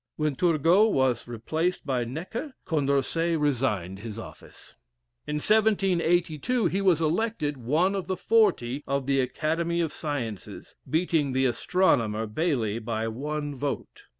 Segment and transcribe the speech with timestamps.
[0.15, 4.73] When Turgot was replaced by Necker, Condorcet resigned his office.
[5.27, 11.33] In 1782 he was elected one of the forty of the Academy of Sciences, beating
[11.33, 14.05] the Astronomer, Bailly, by one vote.